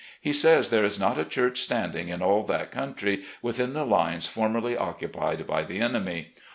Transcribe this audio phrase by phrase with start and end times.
[0.19, 4.25] He says there is not a chtirch standing in all that country, within the lines
[4.25, 6.33] formerly occupied by the enemy.